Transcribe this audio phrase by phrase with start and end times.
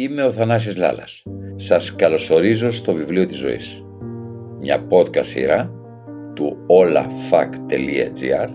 [0.00, 1.22] Είμαι ο Θανάσης Λάλας.
[1.54, 3.84] Σας καλωσορίζω στο βιβλίο της ζωής.
[4.60, 5.72] Μια podcast σειρά
[6.34, 8.48] του olafac.gr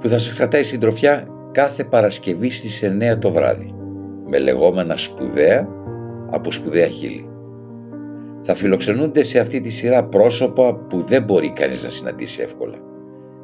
[0.00, 2.84] που θα σας κρατάει συντροφιά κάθε Παρασκευή στις
[3.14, 3.74] 9 το βράδυ
[4.26, 5.68] με λεγόμενα σπουδαία
[6.30, 7.28] από σπουδαία χείλη.
[8.42, 12.76] Θα φιλοξενούνται σε αυτή τη σειρά πρόσωπα που δεν μπορεί κανείς να συναντήσει εύκολα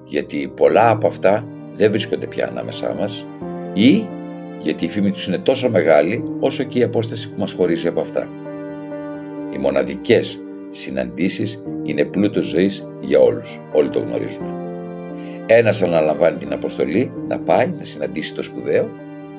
[0.05, 1.45] γιατί πολλά από αυτά
[1.75, 3.27] δεν βρίσκονται πια ανάμεσά μας
[3.73, 4.09] ή
[4.61, 8.01] γιατί η φήμη τους είναι τόσο μεγάλη όσο και η απόσταση που μας χωρίζει από
[8.01, 8.29] αυτά.
[9.55, 14.55] Οι μοναδικές συναντήσεις είναι πλούτος ζωής για όλους, όλοι το γνωρίζουμε.
[15.47, 18.91] Ένας αναλαμβάνει την αποστολή να πάει να συναντήσει το σπουδαίο,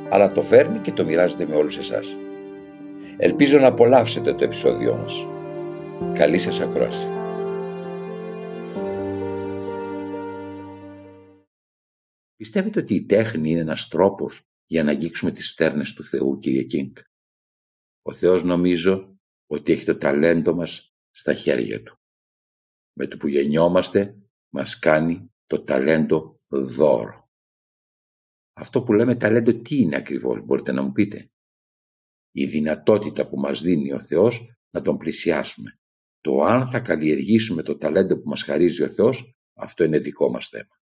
[0.10, 2.18] αλλά το φέρνει και το μοιράζεται με όλους εσάς.
[3.18, 5.28] Ελπίζω να απολαύσετε το επεισόδιό μας.
[6.14, 7.08] Καλή σας ακρόαση.
[12.36, 16.64] Πιστεύετε ότι η τέχνη είναι ένας τρόπος για να αγγίξουμε τις στέρνες του Θεού, κύριε
[16.64, 16.96] Κίνγκ.
[18.02, 22.00] Ο Θεός νομίζω ότι έχει το ταλέντο μας στα χέρια Του.
[22.98, 24.18] Με το που γεννιόμαστε
[24.50, 27.30] μας κάνει το ταλέντο δώρο.
[28.54, 31.32] Αυτό που λέμε ταλέντο τι είναι ακριβώς, μπορείτε να μου πείτε;
[32.32, 35.80] Η δυνατότητα που μας δίνει ο Θεός να τον πλησιάσουμε.
[36.22, 40.48] Το αν θα καλλιεργήσουμε το ταλέντο που μας χαρίζει ο Θεός, αυτό είναι δικό μας
[40.48, 40.82] θέμα.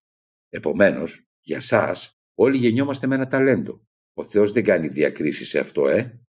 [0.49, 3.87] Επομένως, για σας Όλοι γεννιόμαστε με ένα ταλέντο.
[4.13, 6.21] Ο Θεός δεν κάνει διακρίσεις σε αυτό, ε;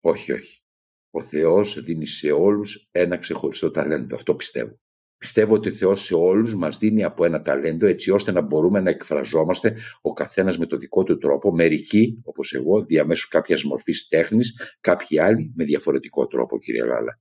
[0.00, 0.62] Όχι, όχι.
[1.10, 4.14] Ο Θεός δίνει σε όλους ένα ξεχωριστό ταλέντο.
[4.14, 4.80] Αυτό πιστεύω.
[5.18, 8.80] Πιστεύω ότι ο Θεός σε όλους μας δίνει από ένα ταλέντο έτσι ώστε να μπορούμε
[8.80, 14.08] να εκφραζόμαστε ο καθένας με το δικό του τρόπο, μερικοί, όπως εγώ, διαμέσου κάποιας μορφής
[14.08, 17.20] τέχνης, κάποιοι άλλοι με διαφορετικό τρόπο, κύριε Λάλα.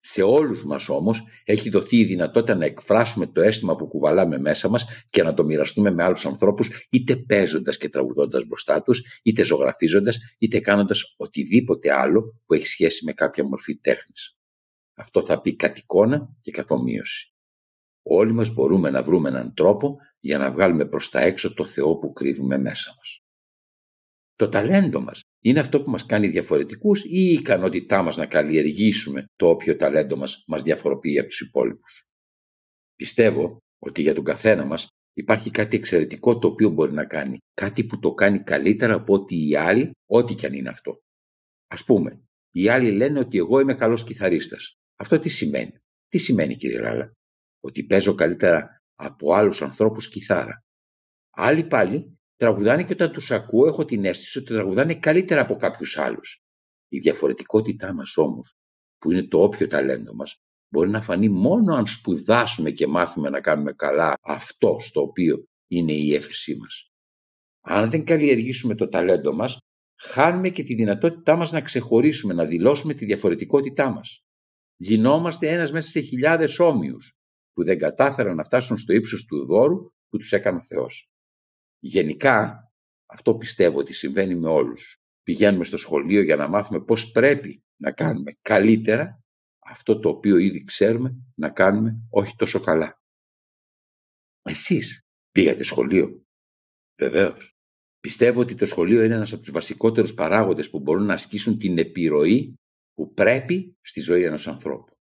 [0.00, 4.68] Σε όλους μας όμως έχει δοθεί η δυνατότητα να εκφράσουμε το αίσθημα που κουβαλάμε μέσα
[4.68, 9.44] μας και να το μοιραστούμε με άλλους ανθρώπους είτε παίζοντας και τραγουδώντας μπροστά τους, είτε
[9.44, 14.38] ζωγραφίζοντας, είτε κάνοντας οτιδήποτε άλλο που έχει σχέση με κάποια μορφή τέχνης.
[14.94, 17.34] Αυτό θα πει κατ' εικόνα και καθομοίωση.
[18.02, 21.96] Όλοι μας μπορούμε να βρούμε έναν τρόπο για να βγάλουμε προς τα έξω το Θεό
[21.96, 23.22] που κρύβουμε μέσα μας.
[24.36, 29.24] Το ταλέντο μας είναι αυτό που μας κάνει διαφορετικούς ή η ικανότητά μας να καλλιεργήσουμε
[29.36, 32.04] το όποιο ταλέντο μας μας διαφοροποιεί από τους υπόλοιπους;
[32.96, 37.38] Πιστεύω ότι για τον καθένα μας υπάρχει κάτι εξαιρετικό το οποίο μπορεί να κάνει.
[37.54, 41.00] Κάτι που το κάνει καλύτερα από ότι οι άλλοι, ό,τι και αν είναι αυτό.
[41.66, 44.74] Ας πούμε, οι άλλοι λένε ότι εγώ είμαι καλός κιθαρίστας.
[44.96, 45.72] Αυτό τι σημαίνει;
[46.08, 47.12] Τι σημαίνει κύριε Λάλα;
[47.60, 50.64] Ότι παίζω καλύτερα από άλλους ανθρώπους κιθάρα.
[51.30, 55.98] Άλλοι πάλι τραγουδάνε και όταν τους ακούω έχω την αίσθηση ότι τραγουδάνε καλύτερα από κάποιους
[55.98, 56.42] άλλους.
[56.88, 58.54] Η διαφορετικότητά μας όμως,
[58.98, 60.36] που είναι το όποιο ταλέντο μας,
[60.68, 65.92] μπορεί να φανεί μόνο αν σπουδάσουμε και μάθουμε να κάνουμε καλά αυτό στο οποίο είναι
[65.92, 66.90] η έφεσή μας.
[67.60, 69.58] Αν δεν καλλιεργήσουμε το ταλέντο μας,
[69.98, 74.24] χάνουμε και τη δυνατότητά μας να ξεχωρίσουμε, να δηλώσουμε τη διαφορετικότητά μας.
[74.76, 77.12] Γινόμαστε ένας μέσα σε χιλιάδες όμοιους
[77.52, 81.09] που δεν κατάφεραν να φτάσουν στο ύψος του δώρου που τους έκανε ο Θεός.
[81.82, 82.64] Γενικά,
[83.06, 84.98] αυτό πιστεύω ότι συμβαίνει με όλους.
[85.22, 89.22] Πηγαίνουμε στο σχολείο για να μάθουμε πώς πρέπει να κάνουμε καλύτερα
[89.58, 93.00] αυτό το οποίο ήδη ξέρουμε να κάνουμε όχι τόσο καλά.
[94.42, 96.24] Εσείς πήγατε σχολείο;
[97.00, 97.54] Βεβαίως.
[98.00, 101.78] Πιστεύω ότι το σχολείο είναι ένας από τους βασικότερους παράγοντες που μπορούν να ασκήσουν την
[101.78, 102.54] επιρροή
[102.94, 104.94] που πρέπει στη ζωή ενός ανθρώπου.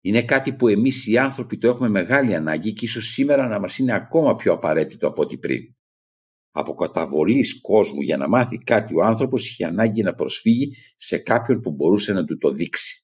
[0.00, 3.78] Είναι κάτι που εμείς οι άνθρωποι το έχουμε μεγάλη ανάγκη και ίσως σήμερα να μας
[3.78, 5.76] είναι ακόμα πιο απαραίτητο από ό,τι πριν
[6.58, 11.60] από καταβολή κόσμου για να μάθει κάτι ο άνθρωπος είχε ανάγκη να προσφύγει σε κάποιον
[11.60, 13.02] που μπορούσε να του το δείξει.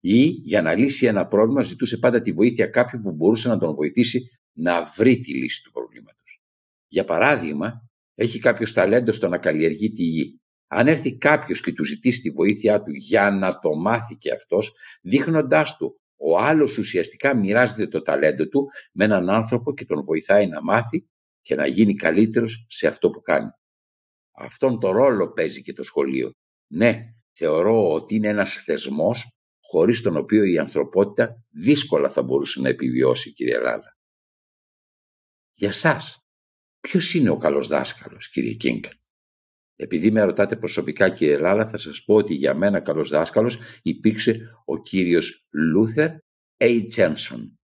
[0.00, 3.74] Ή για να λύσει ένα πρόβλημα ζητούσε πάντα τη βοήθεια κάποιου που μπορούσε να τον
[3.74, 4.20] βοηθήσει
[4.52, 6.42] να βρει τη λύση του προβλήματος.
[6.88, 10.40] Για παράδειγμα, έχει κάποιος ταλέντο στο να καλλιεργεί τη γη.
[10.66, 14.72] Αν έρθει κάποιος και του ζητήσει τη βοήθειά του για να το μάθει και αυτός,
[15.02, 20.46] δείχνοντάς του ο άλλος ουσιαστικά μοιράζεται το ταλέντο του με έναν άνθρωπο και τον βοηθάει
[20.46, 21.08] να μάθει
[21.48, 23.50] και να γίνει καλύτερος σε αυτό που κάνει.
[24.32, 26.32] Αυτόν τον ρόλο παίζει και το σχολείο.
[26.72, 32.68] Ναι, θεωρώ ότι είναι ένας θεσμός χωρίς τον οποίο η ανθρωπότητα δύσκολα θα μπορούσε να
[32.68, 33.96] επιβιώσει, κύριε Λάλα.
[35.54, 36.18] Για σας,
[36.80, 38.84] ποιος είναι ο καλός δάσκαλος, κύριε Κίνγκ.
[39.76, 44.40] Επειδή με ρωτάτε προσωπικά, κύριε Λάλα, θα σας πω ότι για μένα καλός δάσκαλος υπήρξε
[44.64, 46.10] ο κύριος Λούθερ
[46.56, 46.84] A.
[46.86, 47.58] Τζένσον.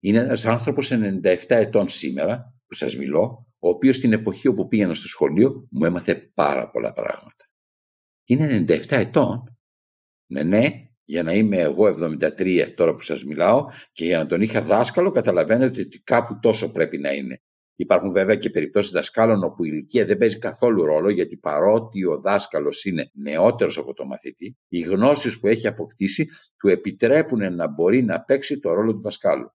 [0.00, 4.94] Είναι ένας άνθρωπος 97 ετών σήμερα, που σας μιλώ, ο οποίος την εποχή όπου πήγαινα
[4.94, 7.50] στο σχολείο μου έμαθε πάρα πολλά πράγματα.
[8.24, 9.58] Είναι 97 ετών.
[10.26, 14.40] Ναι, ναι, για να είμαι εγώ 73 τώρα που σας μιλάω και για να τον
[14.40, 17.42] είχα δάσκαλο καταλαβαίνετε ότι κάπου τόσο πρέπει να είναι.
[17.80, 22.20] Υπάρχουν βέβαια και περιπτώσεις δασκάλων όπου η ηλικία δεν παίζει καθόλου ρόλο, γιατί παρότι ο
[22.20, 26.28] δάσκαλος είναι νεότερος από το μαθητή, οι γνώσεις που έχει αποκτήσει
[26.58, 29.52] του επιτρέπουν να μπορεί να παίξει το ρόλο του δασκάλου.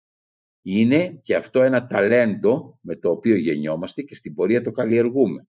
[0.65, 5.47] Είναι και αυτό ένα ταλέντο με το οποίο γεννιόμαστε και στην πορεία το καλλιεργούμε.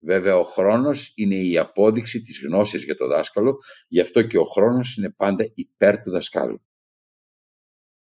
[0.00, 3.56] Βέβαια ο χρόνος είναι η απόδειξη της γνώσης για το δάσκαλο,
[3.88, 6.62] γι' αυτό και ο χρόνος είναι πάντα υπέρ του δασκάλου.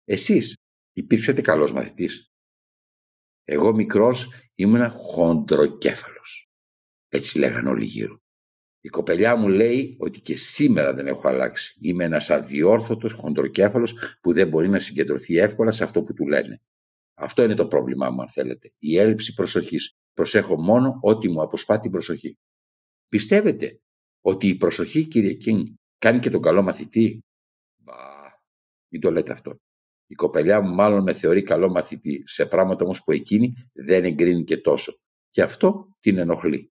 [0.03, 0.57] Εσείς
[0.93, 2.31] υπήρξατε καλός μαθητής;
[3.43, 6.51] Εγώ μικρός ήμουνα χοντροκέφαλος.
[7.07, 8.22] Έτσι λέγανε όλοι γύρω.
[8.85, 11.77] Η κοπελιά μου λέει ότι και σήμερα δεν έχω αλλάξει.
[11.81, 16.61] Είμαι ένας αδιόρθωτος χοντροκέφαλος που δεν μπορεί να συγκεντρωθεί εύκολα σε αυτό που του λένε.
[17.13, 18.73] Αυτό είναι το πρόβλημά μου αν θέλετε.
[18.77, 19.93] Η έλλειψη προσοχής.
[20.13, 22.37] Προσέχω μόνο ότι μου αποσπά την προσοχή.
[23.07, 23.81] Πιστεύετε
[24.21, 25.65] ότι η προσοχή κύριε Κίνγκ
[25.97, 27.23] κάνει και τον καλό μαθητή;
[27.77, 27.95] Μπα,
[28.91, 29.59] μην το λέτε αυτό.
[30.07, 34.43] Η κοπελιά μου μάλλον με θεωρεί καλό μαθητή, σε πράγματα όμως που εκείνη δεν εγκρίνει
[34.43, 34.93] και τόσο.
[35.29, 36.71] Και αυτό την ενοχλεί.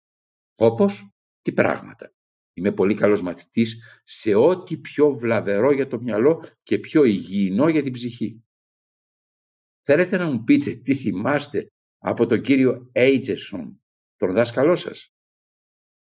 [0.55, 1.14] Όπως,
[1.45, 2.13] τι πράγματα.
[2.53, 7.83] Είμαι πολύ καλός μαθητής σε ό,τι πιο βλαβερό για το μυαλό και πιο υγιεινό για
[7.83, 8.43] την ψυχή.
[9.83, 13.83] Θέλετε να μου πείτε τι θυμάστε από τον κύριο Έιτζερσον,
[14.15, 15.13] τον δάσκαλό σας;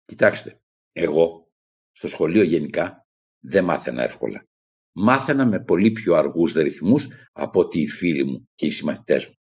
[0.06, 1.52] Κοιτάξτε, εγώ
[1.92, 3.08] στο σχολείο γενικά
[3.44, 4.48] δεν μάθαινα εύκολα
[4.96, 9.34] μάθαινα με πολύ πιο αργούς ρυθμούς από ότι οι φίλοι μου και οι συμμαθητές μου.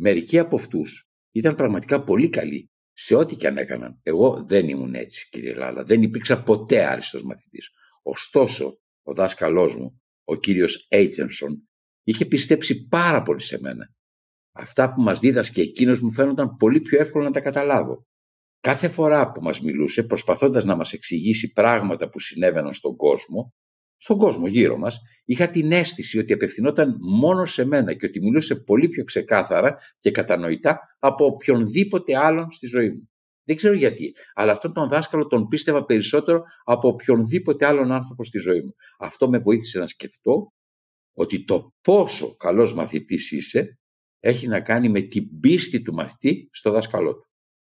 [0.00, 4.00] Μερικοί από αυτούς ήταν πραγματικά πολύ καλοί σε ό,τι και αν έκαναν.
[4.02, 5.84] Εγώ δεν ήμουν έτσι, κύριε Λάλα.
[5.84, 7.70] Δεν υπήρξα ποτέ άριστος μαθητής.
[8.02, 11.68] Ωστόσο, ο δάσκαλός μου, ο κύριος Έιτσενσον,
[12.02, 13.94] είχε πιστέψει πάρα πολύ σε μένα.
[14.52, 18.06] Αυτά που μας δίδασκε εκείνος μου φαίνονταν πολύ πιο εύκολο να τα καταλάβω.
[18.60, 23.54] Κάθε φορά που μας μιλούσε, προσπαθώντας να μας εξηγήσει πράγματα που συνέβαιναν στον κόσμο,
[24.02, 28.54] στον κόσμο γύρω μας, είχα την αίσθηση ότι απευθυνόταν μόνο σε μένα και ότι μιλούσε
[28.56, 33.10] πολύ πιο ξεκάθαρα και κατανοητά από οποιονδήποτε άλλον στη ζωή μου.
[33.44, 38.38] Δεν ξέρω γιατί, αλλά αυτόν τον δάσκαλο τον πίστευα περισσότερο από οποιονδήποτε άλλον άνθρωπο στη
[38.38, 38.74] ζωή μου.
[38.98, 40.52] Αυτό με βοήθησε να σκεφτώ
[41.16, 43.78] ότι το πόσο καλός μαθητής είσαι
[44.20, 47.30] έχει να κάνει με την πίστη του μαθητή στο δάσκαλό του.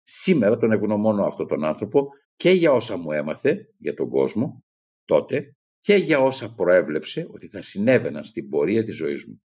[0.03, 4.63] Σήμερα τον ευγνωμόνω αυτόν τον άνθρωπο και για όσα μου έμαθε για τον κόσμο
[5.05, 9.43] τότε και για όσα προέβλεψε ότι θα συνέβαιναν στην πορεία της ζωής μου.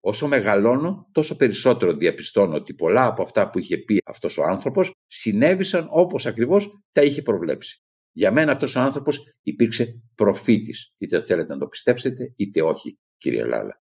[0.00, 4.92] Όσο μεγαλώνω, τόσο περισσότερο διαπιστώνω ότι πολλά από αυτά που είχε πει αυτός ο άνθρωπος
[5.06, 7.82] συνέβησαν όπως ακριβώς τα είχε προβλέψει.
[8.12, 13.44] Για μένα αυτός ο άνθρωπος υπήρξε προφήτης, είτε θέλετε να το πιστέψετε είτε όχι, κύριε
[13.44, 13.82] Λάλα.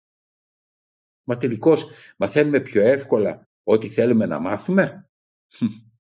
[1.24, 5.08] Μα τελικώς μαθαίνουμε πιο εύκολα ό,τι θέλουμε να μάθουμε;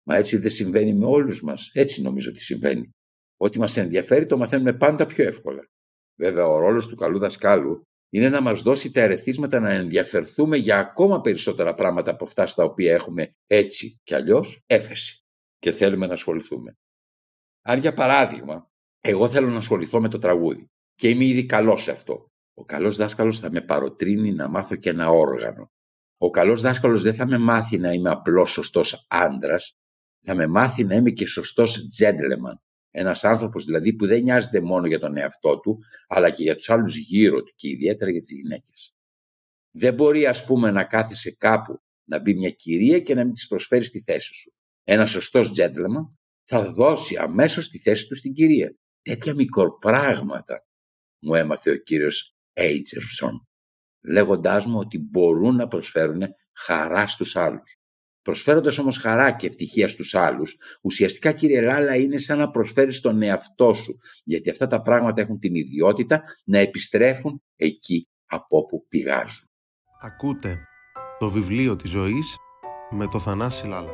[0.04, 1.70] Μα έτσι δεν συμβαίνει με όλους μας.
[1.74, 2.96] Έτσι νομίζω ότι συμβαίνει.
[3.38, 5.68] Ό,τι μας ενδιαφέρει το μαθαίνουμε πάντα πιο εύκολα.
[6.20, 10.78] Βέβαια, ο ρόλος του καλού δασκάλου είναι να μας δώσει τα ερεθίσματα να ενδιαφερθούμε για
[10.78, 15.22] ακόμα περισσότερα πράγματα από αυτά στα οποία έχουμε έτσι κι αλλιώς έφεση
[15.58, 16.78] και θέλουμε να ασχοληθούμε.
[17.62, 18.68] Αν για παράδειγμα,
[19.02, 22.28] εγώ θέλω να ασχοληθώ με το τραγούδι και είμαι ήδη καλός σε αυτό.
[22.54, 25.72] Ο καλός δάσκαλος θα με παροτρύνει να μάθω και ένα όργανο.
[26.18, 29.78] Ο καλός δάσκαλος δεν θα με μάθει να είμαι απλός σωστός άντρας,
[30.26, 32.58] θα με μάθει να είμαι και σωστός gentleman,
[32.98, 36.70] ένας άνθρωπος δηλαδή που δεν νοιάζεται μόνο για τον εαυτό του, αλλά και για τους
[36.70, 38.96] άλλους γύρω του και ιδιαίτερα για τις γυναίκες.
[39.72, 43.48] Δεν μπορεί, ας πούμε, να κάθεσαι κάπου να μπει μια κυρία και να μην της
[43.48, 44.52] προσφέρεις τη θέση σου.
[44.84, 48.78] Ένα σωστός gentleman θα δώσει αμέσως τη θέση του στην κυρία.
[49.02, 50.68] Τέτοια μικροπράγματα
[51.22, 53.48] μου έμαθε ο κύριος Έιτσερσον,
[54.06, 56.22] λέγοντάς μου ότι μπορούν να προσφέρουν
[56.54, 57.78] χαρά στους άλλους.
[58.28, 63.22] Προσφέροντας όμως χαρά και ευτυχία στους άλλους, ουσιαστικά κύριε Λάλα είναι σαν να προσφέρεις τον
[63.22, 69.50] εαυτό σου, γιατί αυτά τα πράγματα έχουν την ιδιότητα να επιστρέφουν εκεί από όπου πηγάζουν.
[70.02, 70.60] Ακούτε
[71.20, 72.36] το βιβλίο της ζωής
[72.90, 73.92] με το Θανάση Λάλα.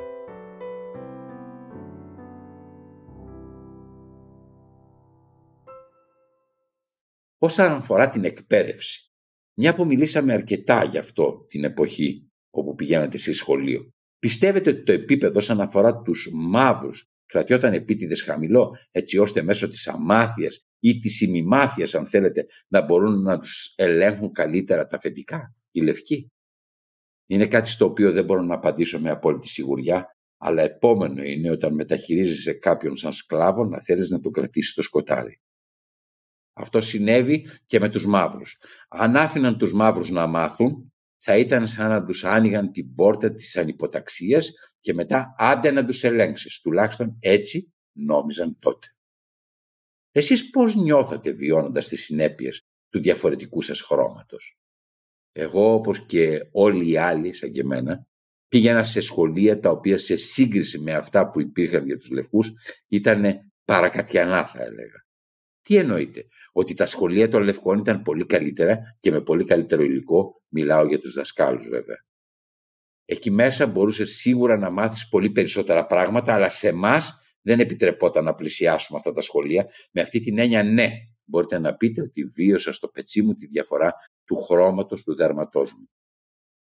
[7.37, 9.11] Όσον αφορά την εκπαίδευση,
[9.53, 13.92] μια που μιλήσαμε αρκετά γι' αυτό την εποχή όπου πηγαίνατε σε σχολείο,
[14.23, 19.87] Πιστεύετε ότι το επίπεδο όσον αφορά τους μαύρους κρατιόταν επίτηδες χαμηλό έτσι ώστε μέσω της
[19.87, 25.81] αμάθειας ή της ημιμάθειας αν θέλετε να μπορούν να τους ελέγχουν καλύτερα τα αφεντικά, οι
[25.81, 26.31] λευκοί;
[27.29, 31.73] Είναι κάτι στο οποίο δεν μπορώ να απαντήσω με απόλυτη σιγουριά αλλά επόμενο είναι όταν
[31.73, 35.41] μεταχειρίζεσαι κάποιον σαν σκλάβο να θέλεις να τον κρατήσεις στο σκοτάδι.
[36.53, 38.57] Αυτό συνέβη και με τους μαύρους.
[38.89, 40.92] Αν άφηναν τους μαύρους να μάθουν,
[41.23, 46.03] θα ήταν σαν να τους άνοιγαν την πόρτα της ανυποταξίας και μετά άντε να τους
[46.03, 46.61] ελέγξεις.
[46.61, 48.87] Τουλάχιστον έτσι νόμιζαν τότε.
[50.11, 54.57] Εσείς πώς νιώθατε βιώνοντας τις συνέπειες του διαφορετικού σας χρώματος;
[55.31, 58.07] Εγώ όπως και όλοι οι άλλοι σαν και εμένα
[58.47, 62.53] Πήγαινα σε σχολεία τα οποία σε σύγκριση με αυτά που υπήρχαν για τους λευκούς
[62.87, 65.02] ήταν παρακατιανά θα έλεγα.
[65.63, 70.41] Τι εννοείται, ότι τα σχολεία των λευκών ήταν πολύ καλύτερα και με πολύ καλύτερο υλικό,
[70.47, 71.97] μιλάω για τους δασκάλους βέβαια.
[73.05, 78.33] Εκεί μέσα μπορούσες σίγουρα να μάθεις πολύ περισσότερα πράγματα, αλλά σε εμάς δεν επιτρεπόταν να
[78.33, 79.69] πλησιάσουμε αυτά τα σχολεία.
[79.91, 80.89] Με αυτή την έννοια ναι,
[81.23, 83.93] μπορείτε να πείτε ότι βίωσα στο πετσί μου τη διαφορά
[84.25, 85.89] του χρώματος του δέρματός μου.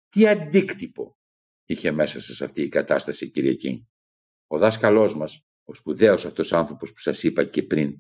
[0.09, 1.19] Τι αντίκτυπο
[1.65, 3.81] είχε μέσα σε αυτή η κατάσταση κύριε Κίνγκ;
[4.47, 7.99] Ο δάσκαλός μας, ο σπουδαίος αυτός άνθρωπος που σας είπα και πριν,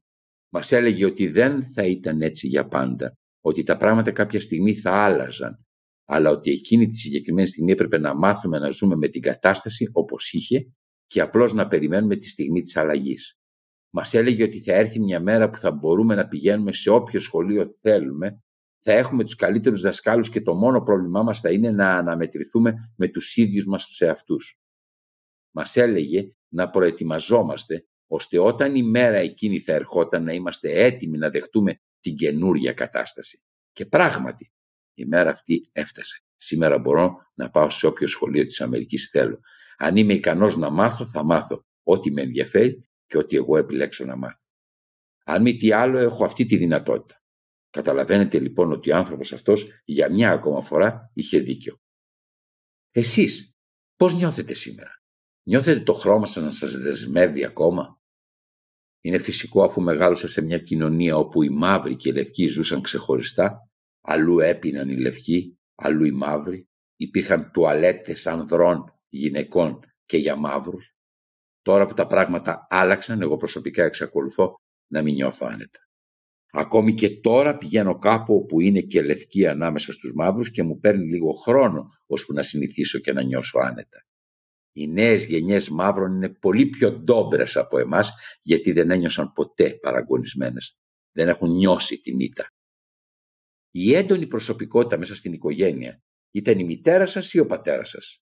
[0.52, 4.90] μας έλεγε ότι δεν θα ήταν έτσι για πάντα, ότι τα πράγματα κάποια στιγμή θα
[4.90, 5.66] άλλαζαν,
[6.04, 10.32] αλλά ότι εκείνη τη συγκεκριμένη στιγμή έπρεπε να μάθουμε να ζούμε με την κατάσταση όπως
[10.32, 10.72] είχε
[11.06, 13.38] και απλώς να περιμένουμε τη στιγμή της αλλαγής.
[13.90, 17.66] Μας έλεγε ότι θα έρθει μια μέρα που θα μπορούμε να πηγαίνουμε σε όποιο σχολείο
[17.80, 18.42] θέλουμε,
[18.84, 23.08] θα έχουμε τους καλύτερους δασκάλους και το μόνο πρόβλημά μας θα είναι να αναμετρηθούμε με
[23.08, 24.60] τους ίδιους μας τους εαυτούς.
[25.54, 31.30] Μας έλεγε να προετοιμαζόμαστε ώστε όταν η μέρα εκείνη θα ερχόταν να είμαστε έτοιμοι να
[31.30, 33.42] δεχτούμε την καινούρια κατάσταση.
[33.72, 34.52] Και πράγματι,
[34.94, 36.22] η μέρα αυτή έφτασε.
[36.36, 39.40] Σήμερα μπορώ να πάω σε όποιο σχολείο της Αμερικής θέλω.
[39.76, 44.16] Αν είμαι ικανός να μάθω, θα μάθω ό,τι με ενδιαφέρει και ό,τι εγώ επιλέξω να
[44.16, 44.46] μάθω.
[45.24, 47.22] Αν μη τι άλλο, έχω αυτή τη δυνατότητα.
[47.70, 51.80] Καταλαβαίνετε λοιπόν ότι ο άνθρωπος αυτός για μια ακόμα φορά είχε δίκιο.
[52.90, 53.56] Εσείς
[53.96, 54.90] πώς νιώθετε σήμερα;
[55.42, 57.97] Νιώθετε το χρώμα σας να σας δεσμεύει ακόμα;
[59.08, 63.70] Είναι φυσικό αφού μεγάλωσα σε μια κοινωνία όπου οι μαύροι και οι λευκοί ζούσαν ξεχωριστά,
[64.00, 70.96] αλλού έπιναν οι λευκοί, αλλού οι μαύροι, υπήρχαν τουαλέτες ανδρών, γυναικών και για μαύρους.
[71.62, 74.54] Τώρα που τα πράγματα άλλαξαν, εγώ προσωπικά εξακολουθώ
[74.92, 75.78] να μην νιώθω άνετα.
[76.52, 81.04] Ακόμη και τώρα πηγαίνω κάπου όπου είναι και λευκή ανάμεσα στους μαύρους και μου παίρνει
[81.04, 84.06] λίγο χρόνο ώσπου να συνηθίσω και να νιώσω άνετα.
[84.80, 90.78] Οι νέες γενιές μαύρων είναι πολύ πιο ντόμπρες από εμάς γιατί δεν ένιωσαν ποτέ παραγωνισμένες.
[91.12, 92.52] Δεν έχουν νιώσει την ήττα.
[93.70, 98.22] Η έντονη προσωπικότητα μέσα στην οικογένεια ήταν η μητέρα σας ή ο πατέρας σας.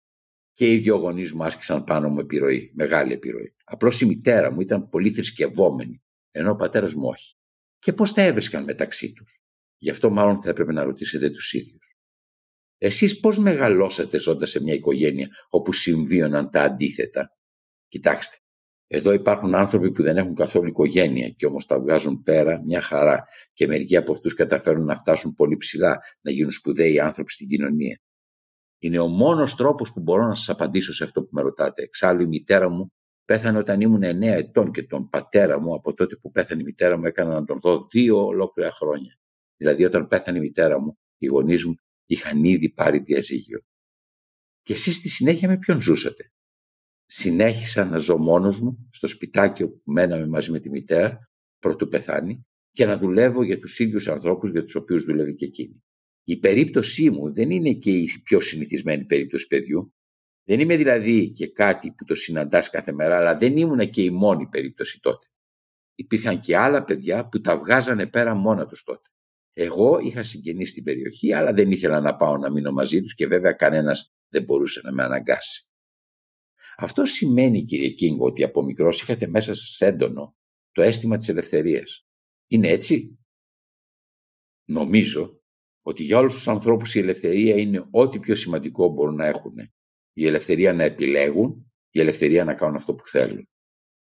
[0.54, 3.56] Και οι δύο γονείς μου άσκησαν πάνω μου επιρροή, μεγάλη επιρροή.
[3.64, 7.36] Απλώς η μητέρα μου ήταν πολύ θρησκευόμενη, ενώ ο πατέρας μου όχι.
[7.80, 9.42] Και πώς τα έβρισκαν μεταξύ τους;
[9.78, 11.97] Γι' αυτό μάλλον θα έπρεπε να ρωτήσετε τους ίδιους.
[12.78, 17.32] Εσείς πώς μεγαλώσατε ζώντας σε μια οικογένεια όπου συμβίωναν τα αντίθετα;
[17.88, 18.38] Κοιτάξτε,
[18.88, 23.28] εδώ υπάρχουν άνθρωποι που δεν έχουν καθόλου οικογένεια και όμως τα βγάζουν πέρα μια χαρά
[23.54, 28.00] και μερικοί από αυτούς καταφέρουν να φτάσουν πολύ ψηλά, να γίνουν σπουδαίοι άνθρωποι στην κοινωνία.
[28.80, 31.84] Είναι ο μόνος τρόπος που μπορώ να σας απαντήσω σε αυτό που με ρωτάτε.
[31.84, 32.92] Εξάλλου η μητέρα μου
[33.26, 36.98] πέθανε όταν ήμουν 9 ετών και τον πατέρα μου από τότε που πέθανε η μητέρα
[36.98, 39.20] μου έκανα να τον δω δύο ολόκληρα χρόνια.
[39.58, 41.76] Δηλαδή όταν πέθανε η μητέρα μου, οι γονείς μου
[42.08, 43.60] είχαν ήδη πάρει διαζύγιο.
[44.62, 46.32] Και εσείς στη συνέχεια με ποιον ζούσατε;
[47.10, 52.46] Συνέχισα να ζω μόνος μου στο σπιτάκι όπου μέναμε μαζί με τη μητέρα πρωτού πεθάνει
[52.72, 55.84] και να δουλεύω για τους ίδιους ανθρώπους για τους οποίους δουλεύει και εκείνη.
[56.24, 59.94] Η περίπτωσή μου δεν είναι και η πιο συνηθισμένη περίπτωση παιδιού.
[60.44, 64.10] Δεν είμαι δηλαδή και κάτι που το συναντάς κάθε μέρα, αλλά δεν ήμουν και η
[64.10, 65.28] μόνη περίπτωση τότε.
[65.96, 69.10] Υπήρχαν και άλλα παιδιά που τα βγάζανε πέρα μόνα τους τότε.
[69.60, 73.28] Εγώ είχα συγγενείς στην περιοχή, αλλά δεν ήθελα να πάω να μείνω μαζί τους και
[73.28, 75.72] βέβαια κανένας δεν μπορούσε να με αναγκάσει.
[76.78, 80.38] Αυτό σημαίνει κύριε Κίνγκ ότι από μικρός είχατε μέσα σας έντονο
[80.72, 82.08] το αίσθημα της ελευθερίας.
[82.48, 83.20] Είναι έτσι;
[84.66, 85.42] Νομίζω
[85.82, 89.56] ότι για όλους τους ανθρώπους η ελευθερία είναι ό,τι πιο σημαντικό μπορούν να έχουν.
[90.14, 93.50] Η ελευθερία να επιλέγουν, η ελευθερία να κάνουν αυτό που θέλουν.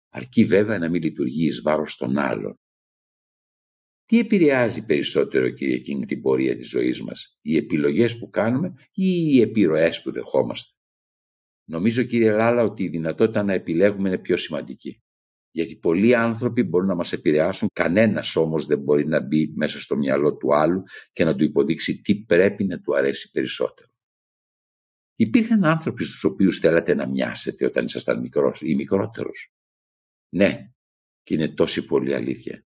[0.10, 2.60] Αρκεί βέβαια να μην λειτουργεί εις βάρος των άλλων.
[4.12, 9.12] Τι επηρεάζει περισσότερο κύριε Κίνγκ την πορεία της ζωής μας, οι επιλογές που κάνουμε ή
[9.34, 10.78] οι επιρροές που δεχόμαστε;
[11.70, 15.04] Νομίζω κύριε Λάλα ότι η δυνατότητα να επιλέγουμε είναι πιο σημαντική.
[15.52, 19.98] Γιατί πολλοί άνθρωποι μπορούν να μας επηρεάσουν, κανένας όμως δεν μπορεί να μπει μέσα στο
[19.98, 23.90] μυαλό του άλλου και να του υποδείξει τι πρέπει να του αρέσει περισσότερο.
[25.16, 29.54] Υπήρχαν άνθρωποι στους οποίους θέλατε να μοιάσετε όταν ήσασταν μικρός ή μικρότερος;
[30.30, 30.72] Ναι,
[31.24, 32.66] και είναι τόση πολύ αλήθεια.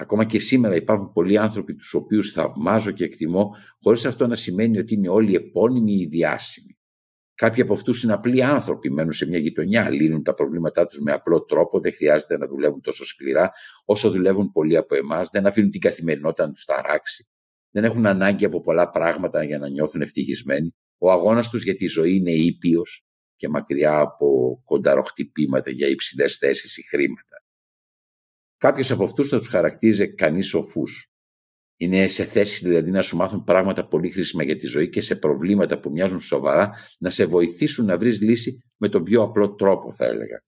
[0.00, 4.78] Ακόμα και σήμερα υπάρχουν πολλοί άνθρωποι τους οποίους θαυμάζω και εκτιμώ, χωρίς αυτό να σημαίνει
[4.78, 6.78] ότι είναι όλοι επώνυμοι ή διάσημοι.
[7.34, 11.12] Κάποιοι από αυτούς είναι απλοί άνθρωποι, μένουν σε μια γειτονιά, λύνουν τα προβλήματά τους με
[11.12, 13.50] απλό τρόπο, δεν χρειάζεται να δουλεύουν τόσο σκληρά
[13.84, 17.28] όσο δουλεύουν πολλοί από εμάς, δεν αφήνουν την καθημερινότητα να τους ταράξει,
[17.70, 20.74] δεν έχουν ανάγκη από πολλά πράγματα για να νιώθουν ευτυχισμένοι.
[20.98, 26.76] Ο αγώνας τους για τη ζωή είναι ήπιος και μακριά από κονταροχτυπήματα για υψηλές θέσεις
[26.76, 27.27] ή χρήματα.
[28.58, 31.12] Κάποιος από αυτούς θα τους χαρακτήριζε κανείς σοφούς.
[31.76, 35.16] Είναι σε θέση δηλαδή να σου μάθουν πράγματα πολύ χρήσιμα για τη ζωή και σε
[35.16, 39.92] προβλήματα που μοιάζουν σοβαρά να σε βοηθήσουν να βρεις λύση με τον πιο απλό τρόπο
[39.92, 40.42] θα έλεγα.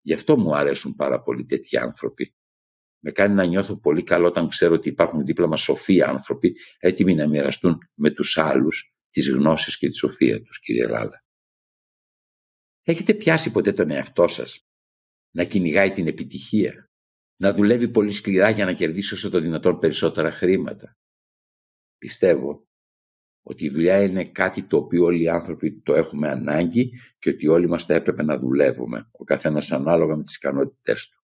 [0.00, 2.34] Γι' αυτό μου αρέσουν πάρα πολύ τέτοιοι άνθρωποι.
[2.98, 7.14] Με κάνει να νιώθω πολύ καλό όταν ξέρω ότι υπάρχουν δίπλα μας σοφοί άνθρωποι έτοιμοι
[7.14, 11.24] να μοιραστούν με τους άλλους τις γνώσεις και τη σοφία τους κύριε Λάλα.
[12.82, 14.68] Έχετε πιάσει ποτέ τον εαυτό σας
[15.30, 16.85] να κυνηγάει την επιτυχία,
[17.36, 20.96] να δουλεύει πολύ σκληρά για να κερδίσει όσο το δυνατόν περισσότερα χρήματα.
[21.98, 22.68] Πιστεύω
[23.42, 27.48] ότι η δουλειά είναι κάτι το οποίο όλοι οι άνθρωποι το έχουμε ανάγκη και ότι
[27.48, 31.20] όλοι μας θα έπρεπε να δουλεύουμε, ο καθένας ανάλογα με τις ικανότητές του.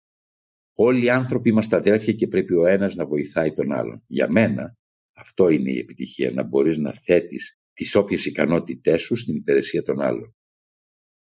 [0.74, 4.04] Όλοι οι άνθρωποι είμαστε αδέρφια και πρέπει ο ένας να βοηθάει τον άλλον.
[4.08, 4.78] Για μένα
[5.14, 10.02] αυτό είναι η επιτυχία, να μπορείς να θέτεις τις όποιες ικανότητές σου στην υπηρεσία των
[10.02, 10.37] άλλων.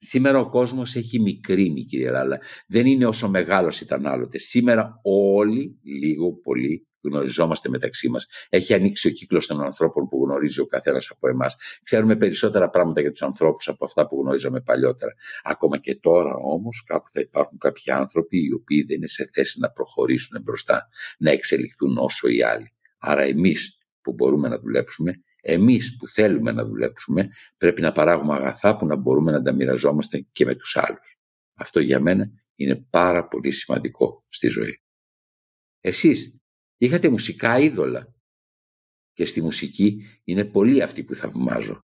[0.03, 2.41] Σήμερα ο κόσμος έχει μικρύνει κύριε Λάλα.
[2.67, 4.39] Δεν είναι όσο μεγάλος ήταν άλλοτε.
[4.39, 8.27] Σήμερα όλοι, λίγο πολύ, γνωριζόμαστε μεταξύ μας.
[8.49, 11.57] Έχει ανοίξει ο κύκλος των ανθρώπων που γνωρίζει ο καθένας από εμάς.
[11.83, 15.13] Ξέρουμε περισσότερα πράγματα για τους ανθρώπους από αυτά που γνωρίζαμε παλιότερα.
[15.43, 19.61] Ακόμα και τώρα όμως κάπου θα υπάρχουν κάποιοι άνθρωποι οι οποίοι δεν είναι σε θέση
[19.61, 20.89] να προχωρήσουν μπροστά,
[21.19, 22.73] να εξελιχθούν όσο οι άλλοι.
[22.99, 28.77] Άρα εμείς που μπορούμε να δουλέψουμε εμείς που θέλουμε να δουλέψουμε πρέπει να παράγουμε αγαθά
[28.77, 31.19] που να μπορούμε να τα μοιραζόμαστε και με τους άλλους.
[31.55, 34.83] Αυτό για μένα είναι πάρα πολύ σημαντικό στη ζωή.
[35.81, 36.41] Εσείς
[36.77, 38.15] είχατε μουσικά είδωλα
[39.13, 41.81] και στη μουσική είναι πολλοί αυτοί που θαυμάζω.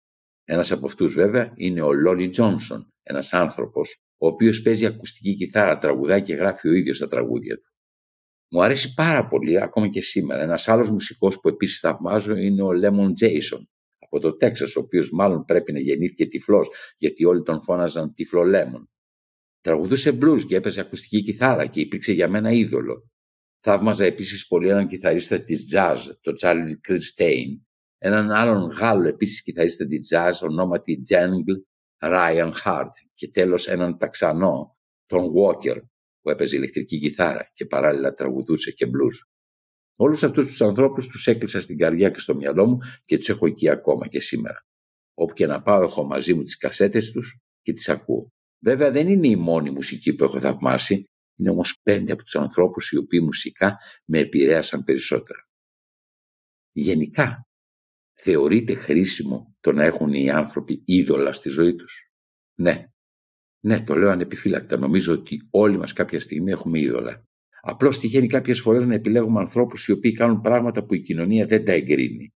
[0.44, 5.78] Ένας από αυτούς βέβαια είναι ο Λόνι Τζόνσον, ένας άνθρωπος ο οποίος παίζει ακουστική κιθάρα,
[5.78, 7.71] τραγουδάει και γράφει ο ίδιος τα τραγούδια του.
[8.54, 10.42] Μου αρέσει πάρα πολύ, ακόμα και σήμερα.
[10.42, 13.62] Ένας άλλος μουσικός που επίσης θαυμάζω είναι ο Lemon Jason
[13.98, 18.42] από το Τέξας, ο οποίος μάλλον πρέπει να γεννήθηκε τυφλός, γιατί όλοι τον φώναζαν τυφλό
[18.42, 18.86] Lemon.
[19.60, 23.10] Τραγουδούσε blues και έπαιζε ακουστική κιθάρα και υπήρξε για μένα είδωλο.
[23.60, 27.60] Θαύμαζα επίσης πολύ έναν κιθαρίστα της jazz, τον Charlie Christine,
[27.98, 31.60] έναν άλλον Γάλλο επίσης κιθαρίστα της jazz, ονόματι Jungle
[31.98, 35.80] Ryan Hart και τέλος έναν ταξανό, τον Walker,
[36.22, 39.16] που έπαιζε ηλεκτρική κιθάρα και παράλληλα τραγουδούσε και μπλουζ.
[39.96, 43.46] Όλους αυτούς τους ανθρώπους τους έκλεισα στην καρδιά και στο μυαλό μου και τους έχω
[43.46, 44.66] εκεί ακόμα και σήμερα.
[45.14, 48.32] Όπου και να πάω, έχω μαζί μου τις κασέτες τους και τις ακούω.
[48.64, 51.04] Βέβαια δεν είναι η μόνη μουσική που έχω θαυμάσει,
[51.36, 55.48] είναι όμως πέντε από τους ανθρώπους οι οποίοι μουσικά με επηρέασαν περισσότερα.
[56.72, 57.46] Γενικά,
[58.14, 62.10] θεωρείται χρήσιμο το να έχουν οι άνθρωποι είδωλα στη ζωή τους;
[62.54, 62.91] Ναι,
[63.64, 64.78] ναι, το λέω ανεπιφύλακτα.
[64.78, 67.24] Νομίζω ότι όλοι μας κάποια στιγμή έχουμε είδωλα.
[67.60, 71.64] Απλώς τυχαίνει κάποιες φορές να επιλέγουμε ανθρώπους οι οποίοι κάνουν πράγματα που η κοινωνία δεν
[71.64, 72.34] τα εγκρίνει.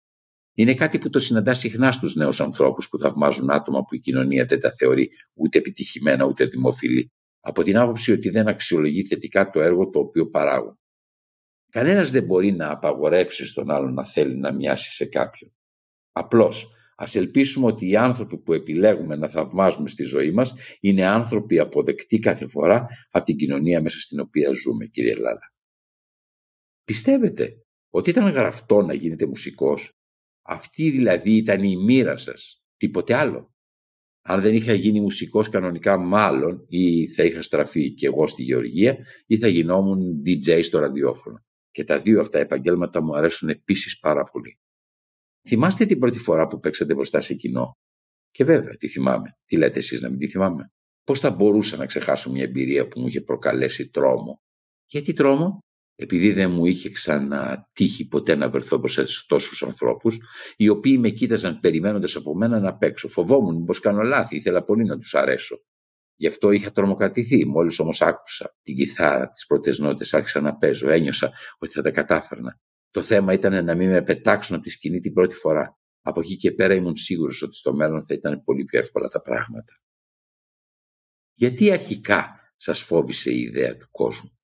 [0.53, 4.45] Είναι κάτι που το συναντά συχνά στους νέους ανθρώπους που θαυμάζουν άτομα που η κοινωνία
[4.45, 9.61] δεν τα θεωρεί ούτε επιτυχημένα ούτε δημοφιλή, από την άποψη ότι δεν αξιολογεί θετικά το
[9.61, 10.79] έργο το οποίο παράγουν.
[11.71, 15.55] Κανένας δεν μπορεί να απαγορεύσει στον άλλον να θέλει να μοιάσει σε κάποιον.
[16.11, 21.59] Απλώς Ας ελπίσουμε ότι οι άνθρωποι που επιλέγουμε να θαυμάζουμε στη ζωή μας είναι άνθρωποι
[21.59, 25.53] αποδεκτοί κάθε φορά από την κοινωνία μέσα στην οποία ζούμε, κύριε Ελλάδα.
[26.83, 29.93] Πιστεύετε ότι ήταν γραφτό να γίνετε μουσικός;
[30.41, 33.53] Αυτή δηλαδή ήταν η μοίρα σας, τίποτε άλλο.
[34.21, 38.97] Αν δεν είχα γίνει μουσικός κανονικά μάλλον ή θα είχα στραφεί και εγώ στη Γεωργία
[39.27, 41.45] ή θα γινόμουν DJ στο ραδιόφωνο.
[41.71, 44.59] Και τα δύο αυτά επαγγέλματα μου αρέσουν επίσης πάρα πολύ.
[45.47, 47.77] Θυμάστε την πρώτη φορά που παίξατε μπροστά σε κοινό;
[48.31, 49.37] Και βέβαια, τη θυμάμαι.
[49.45, 50.71] Τι λέτε εσείς να μην τη θυμάμαι;
[51.03, 54.41] Πώς θα μπορούσα να ξεχάσω μια εμπειρία που μου είχε προκαλέσει τρόμο;
[54.85, 55.59] Γιατί τρόμο,
[55.95, 60.17] επειδή δεν μου είχε ξανατύχει ποτέ να βρεθώ μπροστά σε τόσους ανθρώπους,
[60.55, 63.07] οι οποίοι με κοίταζαν περιμένοντας από μένα να παίξω.
[63.07, 65.57] Φοβόμουν μήπως κάνω λάθη, ήθελα πολύ να τους αρέσω.
[66.15, 67.45] Γι' αυτό είχα τρομοκρατηθεί.
[67.47, 70.89] Μόλις όμως άκουσα την κιθάρα, τις πρώτες νότες, άρχισα να παίζω.
[70.89, 72.59] Ένιωσα ότι θα τα κατάφερνα.
[72.95, 75.79] Το θέμα ήταν να μην με πετάξουν από τη σκηνή την πρώτη φορά.
[76.01, 79.21] Από εκεί και πέρα ήμουν σίγουρος ότι στο μέλλον θα ήταν πολύ πιο εύκολα τα
[79.21, 79.73] πράγματα.
[81.33, 84.39] Γιατί αρχικά σας φόβησε η ιδέα του κόσμου;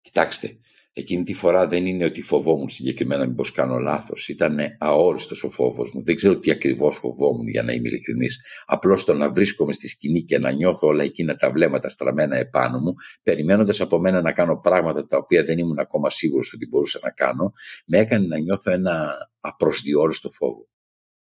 [0.00, 0.58] Κοιτάξτε,
[0.92, 4.28] Εκείνη τη φορά δεν είναι ότι φοβόμουν συγκεκριμένα μήπως κάνω λάθος.
[4.28, 6.02] Ήταν αόριστος ο φόβος μου.
[6.02, 8.44] Δεν ξέρω τι ακριβώς φοβόμουν, για να είμαι ειλικρινής.
[8.66, 12.78] Απλώς το να βρίσκομαι στη σκηνή και να νιώθω όλα εκείνα τα βλέμματα στραμμένα επάνω
[12.78, 16.98] μου, περιμένοντας από μένα να κάνω πράγματα τα οποία δεν ήμουν ακόμα σίγουρος ότι μπορούσα
[17.02, 17.52] να κάνω,
[17.86, 20.68] με έκανε να νιώθω ένα απροσδιόριστο φόβο.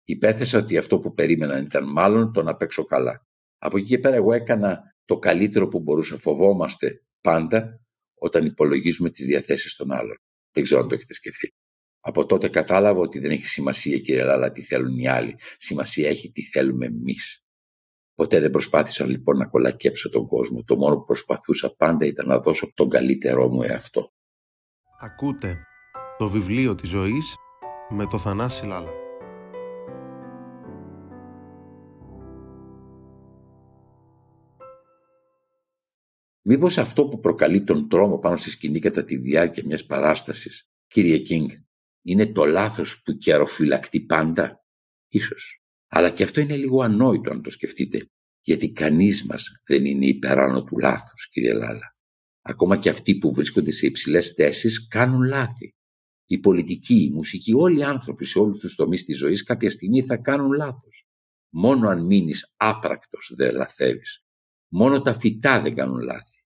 [0.05, 3.27] Υπέθεσα ότι αυτό που περίμενα ήταν μάλλον το να παίξω καλά.
[3.59, 6.17] Από εκεί και πέρα εγώ έκανα το καλύτερο που μπορούσα.
[6.17, 7.84] Φοβόμαστε πάντα
[8.25, 10.17] όταν υπολογίζουμε τις διαθέσεις των άλλων.
[10.53, 11.55] Δεν ξέρω αν το έχετε σκεφτεί.
[12.01, 15.37] Από τότε κατάλαβα ότι δεν έχει σημασία κύριε Λάλα τι θέλουν οι άλλοι.
[15.59, 17.45] Σημασία έχει τι θέλουμε εμείς.
[18.15, 20.63] Ποτέ δεν προσπάθησα λοιπόν να κολακέψω τον κόσμο.
[20.65, 24.13] Το μόνο που προσπαθούσα πάντα ήταν να δώσω τον καλύτερό μου εαυτό.
[25.01, 25.67] Ακούτε
[26.19, 27.35] Το βιβλίο της ζωής
[27.89, 29.04] με το Θανάση Λάλα.
[36.47, 41.19] Μήπως αυτό που προκαλεί τον τρόμο πάνω στη σκηνή κατά τη διάρκεια μιας παράστασης, κύριε
[41.19, 41.51] Κίνγκ,
[42.03, 44.65] είναι το λάθος που καιροφυλακτεί πάντα;
[45.09, 45.63] Ίσως.
[45.89, 48.09] Αλλά και αυτό είναι λίγο ανόητο αν το σκεφτείτε.
[48.41, 51.97] Γιατί κανείς μας δεν είναι υπεράνω του λάθους, κύριε Λάλα.
[52.43, 55.75] Ακόμα και αυτοί που βρίσκονται σε υψηλές θέσεις κάνουν λάθη.
[56.27, 60.03] Η πολιτική, η μουσική, όλοι οι άνθρωποι σε όλους τους τομείς της ζωής κάποια στιγμή
[60.03, 61.07] θα κάνουν λάθος.
[61.53, 64.24] Μόνο αν μείνεις άπρακτος δεν λαθεύεις.
[64.77, 66.45] Μόνο τα φυτά δεν κάνουν λάθη.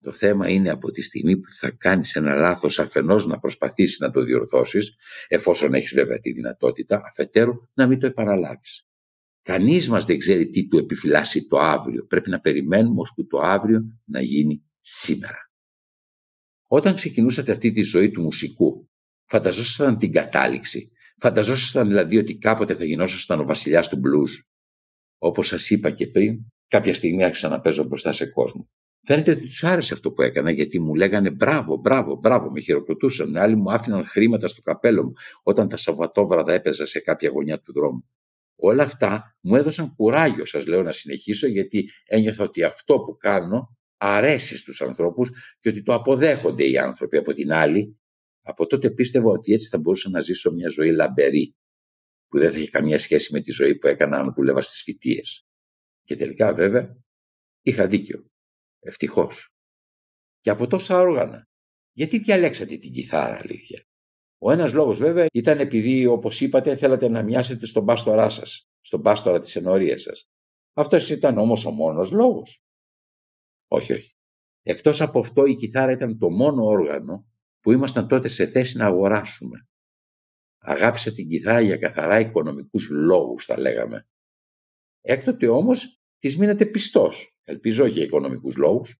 [0.00, 4.10] Το θέμα είναι από τη στιγμή που θα κάνεις ένα λάθος αφενός να προσπαθήσεις να
[4.10, 4.96] το διορθώσεις,
[5.28, 8.86] εφόσον έχεις βέβαια τη δυνατότητα, αφετέρου να μην το επαναλάβεις.
[9.42, 12.06] Κανείς μας δεν ξέρει τι του επιφυλάσσει το αύριο.
[12.06, 15.50] Πρέπει να περιμένουμε ώσπου το αύριο να γίνει σήμερα.
[16.66, 18.90] Όταν ξεκινούσατε αυτή τη ζωή του μουσικού,
[19.24, 20.90] φανταζόσασταν την κατάληξη.
[21.18, 24.32] Φανταζόσασταν δηλαδή ότι κάποτε θα γινόσασταν ο βασιλιάς του μπλουζ.
[25.18, 26.38] Όπως σας είπα και πριν,
[26.74, 28.68] κάποια στιγμή άρχισα να παίζω μπροστά σε κόσμο.
[29.06, 33.36] Φαίνεται ότι τους άρεσε αυτό που έκανα γιατί μου λέγανε μπράβο, μπράβο, μπράβο, με χειροκροτούσαν.
[33.36, 37.72] Άλλοι μου άφηναν χρήματα στο καπέλο μου όταν τα Σαββατόβραδα έπαιζα σε κάποια γωνιά του
[37.72, 38.08] δρόμου.
[38.56, 43.78] Όλα αυτά μου έδωσαν κουράγιο, σας λέω, να συνεχίσω γιατί ένιωθα ότι αυτό που κάνω
[43.96, 47.16] αρέσει στους ανθρώπους και ότι το αποδέχονται οι άνθρωποι.
[47.16, 47.98] Από την άλλη,
[48.42, 51.54] από τότε πίστευα ότι έτσι θα μπορούσα να ζήσω μια ζωή λαμπερή
[52.28, 55.46] που δεν θα είχε καμία σχέση με τη ζωή που έκανα αν δουλεύα στις φοιτίες.
[56.04, 56.96] Και τελικά βέβαια
[57.62, 58.26] είχα δίκιο.
[58.80, 59.54] Ευτυχώς.
[60.40, 61.48] Και από τόσα όργανα.
[61.92, 63.84] Γιατί διαλέξατε την κιθάρα, αλήθεια;
[64.38, 69.02] Ο ένας λόγος βέβαια ήταν επειδή, όπως είπατε, θέλατε να μοιάσετε στον πάστορά σας, στον
[69.02, 70.28] πάστορα της ενορίας σας.
[70.72, 72.62] Αυτός ήταν όμως ο μόνος λόγος.
[73.68, 74.12] Όχι, όχι.
[74.62, 77.26] Εκτός από αυτό η κιθάρα ήταν το μόνο όργανο
[77.60, 79.68] που ήμασταν τότε σε θέση να αγοράσουμε.
[80.58, 84.08] Αγάπησα την κιθάρα για καθαρά οικονομικούς λόγους, θα λέγαμε.
[85.06, 88.96] Έκτοτε όμως της μείνατε πιστός, ελπίζω για οικονομικούς λόγους.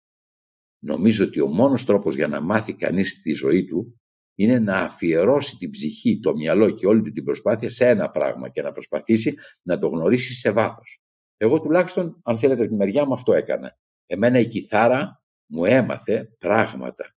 [0.84, 4.00] Νομίζω ότι ο μόνος τρόπος για να μάθει κανείς τη ζωή του
[4.34, 8.48] είναι να αφιερώσει την ψυχή, το μυαλό και όλη του την προσπάθεια σε ένα πράγμα
[8.48, 11.02] και να προσπαθήσει να το γνωρίσει σε βάθος.
[11.36, 13.78] Εγώ τουλάχιστον, αν θέλετε από τη μεριά μου, αυτό έκανα.
[14.06, 17.13] Εμένα η κιθάρα μου έμαθε πράγματα.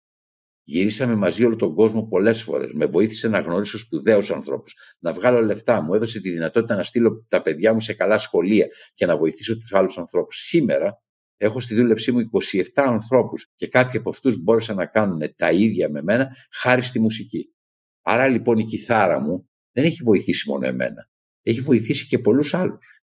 [0.69, 2.71] Γυρίσαμε μαζί όλο τον κόσμο πολλές φορές.
[2.73, 5.81] Με βοήθησε να γνωρίσω σπουδαίους ανθρώπους, να βγάλω λεφτά.
[5.83, 9.59] Μου έδωσε τη δυνατότητα να στείλω τα παιδιά μου σε καλά σχολεία και να βοηθήσω
[9.59, 10.37] τους άλλους ανθρώπους.
[10.37, 11.03] Σήμερα
[11.37, 15.91] έχω στη δούλεψή μου 27 ανθρώπους και κάποιοι από αυτούς μπόρεσαν να κάνουν τα ίδια
[15.91, 17.55] με μένα χάρη στη μουσική.
[18.03, 21.11] Άρα λοιπόν η κιθάρα μου δεν έχει βοηθήσει μόνο εμένα.
[21.43, 23.01] Έχει βοηθήσει και πολλούς άλλους.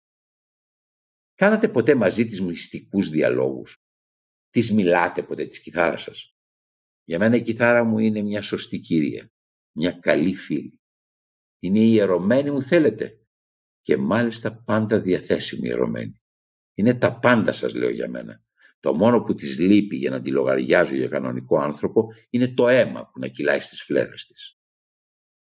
[1.34, 3.76] Κάνατε ποτέ μαζί τις μυστικούς διαλόγους;
[4.50, 6.37] Τις μιλάτε ποτέ της κιθάρας σας;
[7.08, 9.32] Για μένα η κιθάρα μου είναι μια σωστή κυρία.
[9.72, 10.80] Μια καλή φίλη.
[11.58, 13.20] Είναι η ιερωμένη μου θέλετε;
[13.80, 16.22] Και μάλιστα πάντα διαθέσιμη ιερωμένη.
[16.74, 18.42] Είναι τα πάντα σας λέω για μένα.
[18.80, 23.10] Το μόνο που της λείπει για να τη λογαριάζω για κανονικό άνθρωπο είναι το αίμα
[23.10, 24.58] που να κυλάει στις φλέβες της.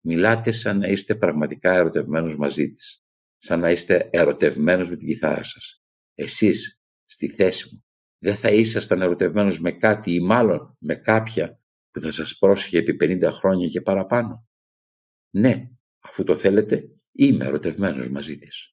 [0.05, 3.05] Μιλάτε σαν να είστε πραγματικά ερωτευμένος μαζί της.
[3.37, 5.83] Σαν να είστε ερωτευμένος με την κιθάρα σας.
[6.15, 7.84] Εσείς, στη θέση μου,
[8.17, 11.59] δεν θα ήσασταν ερωτευμένος με κάτι ή μάλλον με κάποια
[11.91, 14.47] που θα σας πρόσεχε επί 50 χρόνια και παραπάνω.
[15.35, 18.75] Ναι, αφού το θέλετε, είμαι ερωτευμένος μαζί της.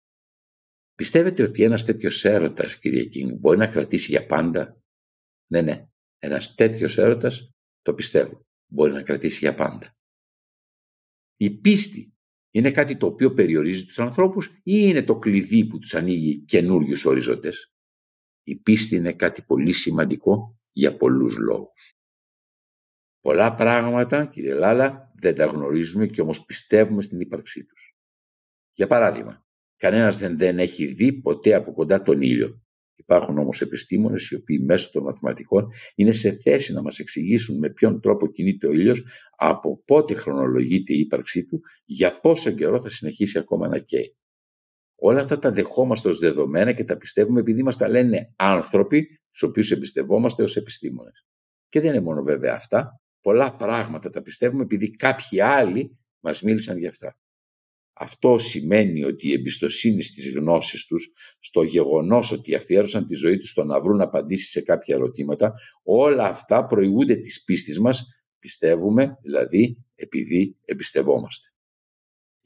[0.95, 4.81] Πιστεύετε ότι ένας τέτοιος έρωτας, κύριε Κίνγκ, μπορεί να κρατήσει για πάντα;
[5.51, 9.97] Ναι, ναι, ένας τέτοιος έρωτας, το πιστεύω, μπορεί να κρατήσει για πάντα.
[11.37, 12.13] Η πίστη
[12.51, 17.05] είναι κάτι το οποίο περιορίζει τους ανθρώπους ή είναι το κλειδί που τους ανοίγει καινούριους
[17.05, 17.73] οριζόντες;
[18.49, 21.97] Η πίστη είναι κάτι πολύ σημαντικό για πολλούς λόγους.
[23.21, 27.97] Πολλά πράγματα, κύριε Λάλα, δεν τα γνωρίζουμε και όμως πιστεύουμε στην ύπαρξή τους.
[28.73, 29.45] Για παράδειγμα,
[29.77, 32.61] κανένας δεν, δεν έχει δει ποτέ από κοντά τον ήλιο.
[32.95, 37.69] Υπάρχουν όμως επιστήμονες οι οποίοι μέσω των μαθηματικών είναι σε θέση να μας εξηγήσουν με
[37.69, 39.03] ποιον τρόπο κινείται ο ήλιος,
[39.37, 44.18] από πότε χρονολογείται η ύπαρξή του, για πόσο καιρό θα συνεχίσει ακόμα να καίει.
[45.01, 49.43] Όλα αυτά τα δεχόμαστε ως δεδομένα και τα πιστεύουμε επειδή μας τα λένε άνθρωποι, τους
[49.43, 51.25] οποίους εμπιστευόμαστε ως επιστήμονες.
[51.69, 56.77] Και δεν είναι μόνο βέβαια αυτά, πολλά πράγματα τα πιστεύουμε επειδή κάποιοι άλλοι μας μίλησαν
[56.77, 57.17] για αυτά.
[57.93, 63.49] Αυτό σημαίνει ότι η εμπιστοσύνη στις γνώσεις τους, στο γεγονός ότι αφιέρωσαν τη ζωή τους
[63.49, 68.07] στο να βρουν απαντήσεις σε κάποια ερωτήματα, όλα αυτά προηγούνται της πίστης μας,
[68.39, 71.47] πιστεύουμε δηλαδή επειδή εμπιστευόμαστε.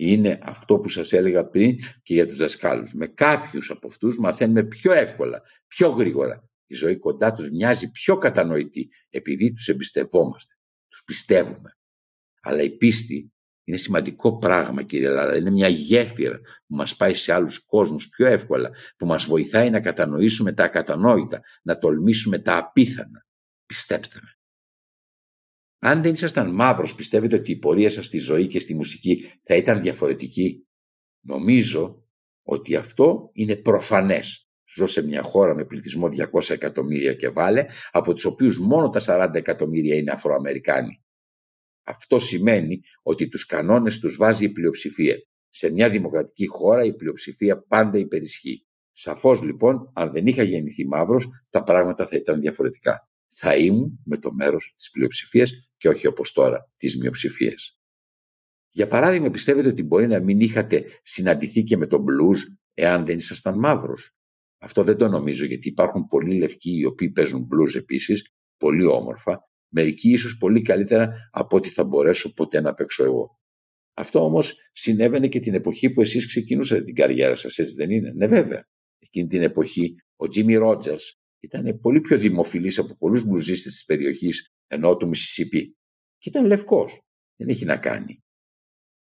[0.05, 2.93] Είναι αυτό που σας έλεγα πριν και για τους δασκάλους.
[2.93, 6.49] Με κάποιους από αυτούς μαθαίνουμε πιο εύκολα, πιο γρήγορα.
[6.65, 10.53] Η ζωή κοντά τους μοιάζει πιο κατανοητή επειδή τους εμπιστευόμαστε.
[10.89, 11.77] Τους πιστεύουμε.
[12.41, 15.37] Αλλά η πίστη είναι σημαντικό πράγμα κύριε Λάρα.
[15.37, 19.79] Είναι μια γέφυρα που μας πάει σε άλλους κόσμους πιο εύκολα, που μας βοηθάει να
[19.79, 23.25] κατανοήσουμε τα ακατανόητα, να τολμήσουμε τα απίθανα.
[23.65, 24.32] Πιστέψτε με.
[25.85, 29.55] Αν δεν ήσασταν μαύρος, πιστεύετε ότι η πορεία σας στη ζωή και στη μουσική θα
[29.55, 30.67] ήταν διαφορετική;
[31.19, 32.03] Νομίζω
[32.43, 34.47] ότι αυτό είναι προφανές.
[34.75, 38.99] Ζω σε μια χώρα με πληθυσμό 200 εκατομμύρια και βάλε, από τους οποίους μόνο τα
[38.99, 41.03] 40 εκατομμύρια είναι Αφροαμερικάνοι.
[41.83, 45.15] Αυτό σημαίνει ότι τους κανόνες τους βάζει η πλειοψηφία.
[45.49, 48.67] Σε μια δημοκρατική χώρα η πλειοψηφία πάντα υπερισχύει.
[48.91, 53.07] Σαφώς λοιπόν, αν δεν είχα γεννηθεί μαύρος, τα πράγματα θα ήταν διαφορετικά.
[53.35, 57.77] Θα ήμουν με το μέρος της πλειοψηφίας και όχι όπως τώρα της μειοψηφίας.
[58.69, 62.39] Για παράδειγμα, πιστεύετε ότι μπορεί να μην είχατε συναντηθεί και με τον blues
[62.73, 64.15] εάν δεν ήσασταν μαύρος;
[64.57, 69.49] Αυτό δεν το νομίζω γιατί υπάρχουν πολλοί λευκοί οι οποίοι παίζουν blues επίσης, πολύ όμορφα,
[69.67, 73.39] μερικοί ίσως πολύ καλύτερα από ό,τι θα μπορέσω ποτέ να παίξω εγώ.
[73.93, 78.11] Αυτό όμως συνέβαινε και την εποχή που εσείς ξεκινούσατε την καριέρα σας, έτσι δεν είναι;
[78.15, 78.67] Ναι βέβαια.
[78.99, 84.47] Εκείνη την εποχή ο Τζίμι Ρότζερς ήταν πολύ πιο δημοφιλής από πολλούς μπλουζίστες της περιοχής
[84.67, 85.75] ενώ του Μισισίπη
[86.17, 87.01] και ήταν λευκός.
[87.35, 88.23] Δεν έχει να κάνει.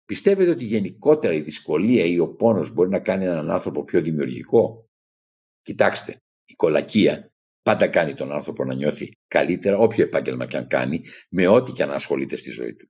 [0.05, 4.89] Πιστεύετε ότι γενικότερα η δυσκολία ή ο πόνος μπορεί να κάνει έναν άνθρωπο πιο δημιουργικό;
[5.61, 11.03] Κοιτάξτε, η κολακία πάντα κάνει τον άνθρωπο να νιώθει καλύτερα όποιο επάγγελμα και αν κάνει
[11.29, 12.89] με ό,τι και αν ασχολείται στη ζωή του.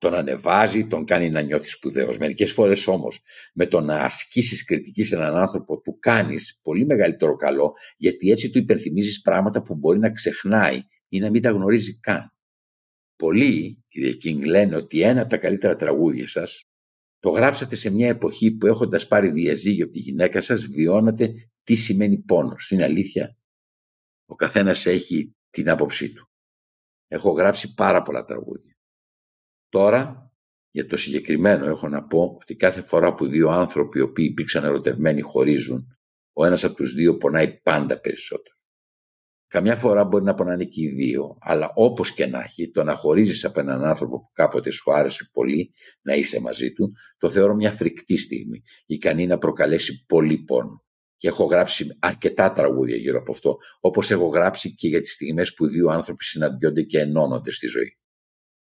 [0.00, 2.18] Τον ανεβάζει, τον κάνει να νιώθεις σπουδαίος.
[2.18, 3.22] Μερικές φορές όμως
[3.54, 8.50] με το να ασκήσεις κριτική σε έναν άνθρωπο του κάνεις πολύ μεγαλύτερο καλό γιατί έτσι
[8.50, 12.34] του υπενθυμίζεις πράγματα που μπορεί να ξεχνάει ή να μην τα γνωρίζει καν.
[13.16, 16.64] Πολλοί, κύριε Κίνγκ, λένε ότι ένα από τα καλύτερα τραγούδια σας
[17.18, 21.32] το γράψατε σε μια εποχή που έχοντας πάρει διαζύγιο από τη γυναίκα σας βιώνατε
[21.62, 22.70] τι σημαίνει πόνος.
[22.70, 23.36] Είναι αλήθεια.
[24.26, 26.30] Ο καθένας έχει την άποψή του.
[27.08, 28.79] Έχω γράψει πάρα πολλά τραγούδια.
[29.70, 30.32] Τώρα,
[30.70, 34.64] για το συγκεκριμένο έχω να πω ότι κάθε φορά που δύο άνθρωποι οι οποίοι υπήρξαν
[34.64, 35.98] ερωτευμένοι χωρίζουν,
[36.32, 38.54] ο ένας από τους δύο πονάει πάντα περισσότερο.
[39.46, 42.94] Καμιά φορά μπορεί να πονάνε και οι δύο, αλλά όπως και να έχει, το να
[42.94, 47.54] χωρίζεις από έναν άνθρωπο που κάποτε σου άρεσε πολύ να είσαι μαζί του, το θεωρώ
[47.54, 50.84] μια φρικτή στιγμή, ικανή να προκαλέσει πολύ πόνο.
[51.16, 55.54] Και έχω γράψει αρκετά τραγούδια γύρω από αυτό, όπως έχω γράψει και για τις στιγμές
[55.54, 57.98] που δύο άνθρωποι συναντιόνται και ενώνονται στη ζωή.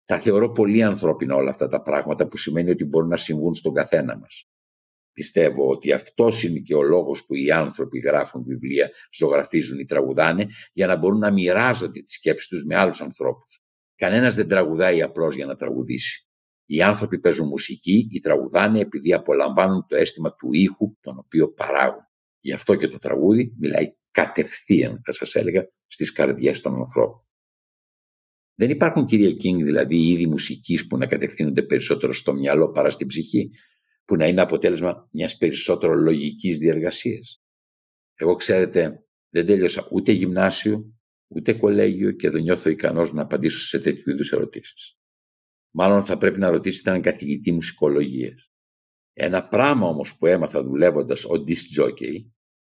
[0.04, 3.74] Τα θεωρώ πολύ ανθρώπινα όλα αυτά τα πράγματα που σημαίνει ότι μπορούν να συμβούν στον
[3.74, 4.48] καθένα μας.
[5.12, 10.46] Πιστεύω ότι αυτός είναι και ο λόγος που οι άνθρωποι γράφουν βιβλία, ζωγραφίζουν ή τραγουδάνε
[10.72, 13.64] για να μπορούν να μοιράζονται τις σκέψεις τους με άλλους ανθρώπους.
[13.94, 16.28] Κανένας δεν τραγουδάει απλώς για να τραγουδήσει.
[16.66, 22.02] Οι άνθρωποι παίζουν μουσική ή τραγουδάνε επειδή απολαμβάνουν το αίσθημα του ήχου τον οποίο παράγουν.
[22.40, 27.26] Γι' αυτό και το τραγούδι μιλάει κατευθείαν, θα σας έλεγα, στις καρδιές των ανθρώπων.
[28.54, 33.06] Δεν υπάρχουν, κύριε Κίνγκ, δηλαδή είδη μουσικής που να κατευθύνονται περισσότερο στο μυαλό παρά στην
[33.06, 33.50] ψυχή
[34.04, 37.42] που να είναι αποτέλεσμα μιας περισσότερο λογικής διεργασίας;
[38.14, 40.94] Εγώ ξέρετε δεν τέλειωσα ούτε γυμνάσιο,
[41.28, 44.98] ούτε κολέγιο και δεν νιώθω ικανός να απαντήσω σε τέτοιου είδους ερωτήσεις.
[45.70, 48.50] Μάλλον θα πρέπει να ρωτήσετε έναν καθηγητή μουσικολογίας.
[49.12, 52.24] Ένα πράγμα όμως που έμαθα δουλεύοντας ο disc jockey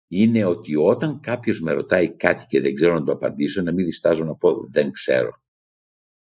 [0.09, 3.85] είναι ότι όταν κάποιος με ρωτάει κάτι και δεν ξέρω να το απαντήσω να μην
[3.85, 5.45] διστάζω να πω δεν ξέρω.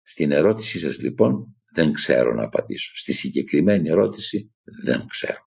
[0.07, 2.95] Στην ερώτησή σας λοιπόν δεν ξέρω να απαντήσω.
[2.95, 5.49] Στη συγκεκριμένη ερώτηση δεν ξέρω.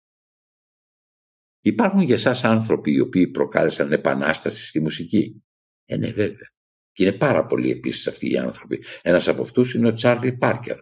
[1.62, 5.44] Υπάρχουν για εσάς άνθρωποι οι οποίοι προκάλεσαν επανάσταση στη μουσική;
[5.86, 6.52] Ε, ναι βέβαια.
[6.92, 8.84] Και είναι πάρα πολλοί επίσης αυτοί οι άνθρωποι.
[9.02, 10.78] Ένας από αυτούς είναι ο Τσάρλι Πάρκερ.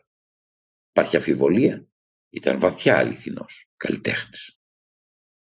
[0.89, 1.87] Υπάρχει αφιβολία.
[2.29, 4.59] Ήταν βαθιά αληθινός, καλλιτέχνης.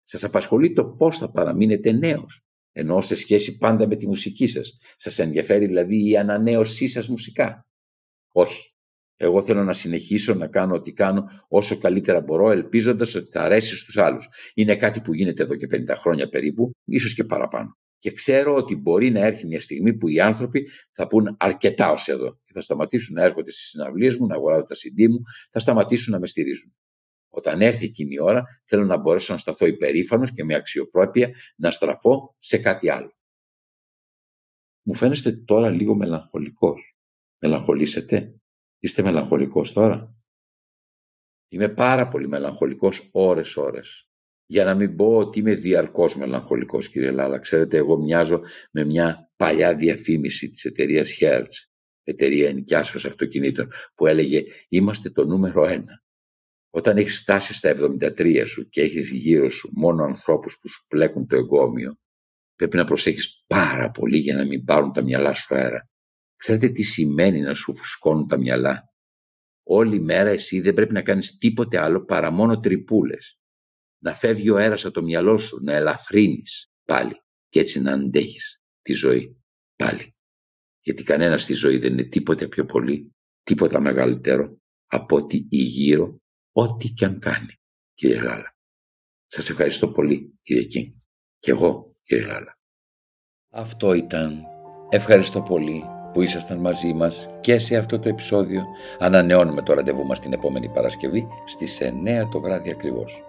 [0.04, 4.78] Σας απασχολεί το πώς θα παραμείνετε νέος, ενώ σε σχέση πάντα με τη μουσική σας;
[4.96, 7.65] Σας ενδιαφέρει δηλαδή η ανανέωσή σας μουσικά;
[8.38, 8.70] Όχι.
[9.16, 13.76] Εγώ θέλω να συνεχίσω να κάνω ό,τι κάνω όσο καλύτερα μπορώ, ελπίζοντας ότι θα αρέσει
[13.76, 14.28] στους άλλους.
[14.54, 17.78] Είναι κάτι που γίνεται εδώ και 50 χρόνια περίπου, ίσως και παραπάνω.
[17.98, 22.08] Και ξέρω ότι μπορεί να έρθει μια στιγμή που οι άνθρωποι θα πούν αρκετά ως
[22.08, 25.20] εδώ και θα σταματήσουν να έρχονται στις συναυλίες μου, να αγοράζουν τα CD μου,
[25.50, 26.74] θα σταματήσουν να με στηρίζουν.
[27.28, 31.70] Όταν έρθει εκείνη η ώρα, θέλω να μπορέσω να σταθώ υπερήφανος και με αξιοπρέπεια να
[31.70, 33.10] στραφώ σε κάτι άλλο.
[34.82, 36.95] Μου φαίνεστε τώρα λίγο μελαγχολικός.
[37.38, 38.40] Μελαγχολήσετε.
[38.78, 40.14] Είστε μελαγχολικός τώρα.
[41.48, 44.10] Είμαι πάρα πολύ μελαγχολικός ώρες ώρες.
[44.46, 47.38] Για να μην πω ότι είμαι διαρκώς μελαγχολικός κύριε Λάλα.
[47.38, 51.52] Ξέρετε εγώ μοιάζω με μια παλιά διαφήμιση της εταιρείας Hertz,
[52.02, 56.04] εταιρεία ενοικιάσεως αυτοκινήτων, που έλεγε είμαστε το νούμερο ένα.
[56.70, 61.26] Όταν έχεις φτάσει στα 73 σου και έχεις γύρω σου μόνο ανθρώπους που σου πλέκουν
[61.26, 61.98] το εγκόμιο,
[62.54, 65.88] πρέπει να προσέχεις πάρα πολύ για να μην πάρουν τα μυαλά σου αέρα.
[66.36, 68.90] Ξέρετε τι σημαίνει να σου φουσκώνουν τα μυαλά;
[69.68, 73.40] Όλη μέρα εσύ δεν πρέπει να κάνεις τίποτε άλλο παρά μόνο τρυπούλες.
[74.02, 77.14] Να φεύγει ο αέρας από το μυαλό σου, να ελαφρύνεις πάλι
[77.48, 79.42] και έτσι να αντέχεις τη ζωή
[79.76, 80.16] πάλι.
[80.80, 86.20] Γιατί κανένας στη ζωή δεν είναι τίποτε πιο πολύ, τίποτα μεγαλύτερο από ότι η γύρω
[86.52, 87.54] ό,τι και αν κάνει,
[87.94, 88.56] κύριε Λάλα.
[89.26, 90.92] Σας ευχαριστώ πολύ, κύριε Κίνγκ.
[91.38, 92.58] Και εγώ, κύριε Λάλα.
[93.50, 94.44] Αυτό ήταν.
[94.90, 98.64] Ευχαριστώ πολύ που ήσασταν μαζί μας και σε αυτό το επεισόδιο.
[98.98, 103.24] Ανανεώνουμε το ραντεβού μας την επόμενη Παρασκευή στις 9 το βράδυ ακριβώς.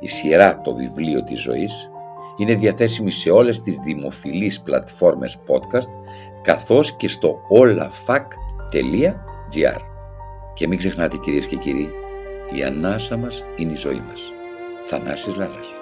[0.00, 1.90] Η σειρά «Το βιβλίο της ζωής»
[2.36, 5.90] είναι διαθέσιμη σε όλες τις δημοφιλείς πλατφόρμες podcast
[6.42, 9.00] καθώς και στο olafac.gr
[10.54, 11.90] Και μην ξεχνάτε κυρίες και κύριοι,
[12.54, 14.20] η ανάσα μας είναι η ζωή μας.
[14.84, 15.81] Θανάσης Λάλας.